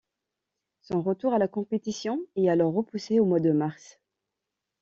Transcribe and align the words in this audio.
Son 0.81 1.03
retour 1.03 1.35
à 1.35 1.37
la 1.37 1.47
compétition 1.47 2.23
est 2.35 2.49
alors 2.49 2.73
repoussé 2.73 3.19
au 3.19 3.25
mois 3.25 3.39
de 3.39 3.51
mars. 3.51 3.99